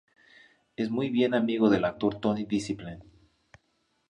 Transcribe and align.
Es 0.75 0.89
muy 0.89 1.11
buen 1.15 1.35
amigo 1.35 1.69
del 1.69 1.85
actor 1.85 2.19
Tony 2.19 2.45
Discipline. 2.45 3.03